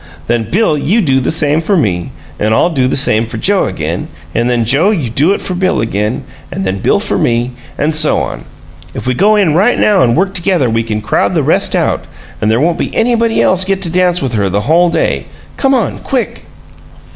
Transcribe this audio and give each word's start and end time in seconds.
Then, 0.25 0.49
Bill, 0.49 0.79
you 0.79 0.99
do 0.99 1.19
the 1.19 1.29
same 1.29 1.61
for 1.61 1.77
me, 1.77 2.11
and 2.39 2.55
I'll 2.55 2.71
do 2.71 2.87
the 2.87 2.95
same 2.95 3.27
for 3.27 3.37
Joe 3.37 3.65
again, 3.65 4.07
and 4.33 4.49
then, 4.49 4.65
Joe, 4.65 4.89
you 4.89 5.11
do 5.11 5.31
it 5.31 5.41
for 5.41 5.53
Bill 5.53 5.79
again, 5.79 6.23
and 6.51 6.65
then 6.65 6.79
Bill 6.79 6.99
for 6.99 7.19
me 7.19 7.51
and 7.77 7.93
so 7.93 8.17
on. 8.17 8.45
If 8.95 9.05
we 9.05 9.13
go 9.13 9.35
in 9.35 9.53
right 9.53 9.77
now 9.77 10.01
and 10.01 10.17
work 10.17 10.33
together 10.33 10.71
we 10.71 10.81
can 10.81 11.01
crowd 11.03 11.35
the 11.35 11.43
rest 11.43 11.75
out, 11.75 12.05
and 12.41 12.49
there 12.49 12.59
won't 12.59 12.81
anybody 12.95 13.43
else 13.43 13.63
get 13.63 13.79
to 13.83 13.91
dance 13.91 14.23
with 14.23 14.33
her 14.33 14.49
the 14.49 14.61
whole 14.61 14.89
day! 14.89 15.27
Come 15.55 15.75
on 15.75 15.99
quick!" 15.99 16.45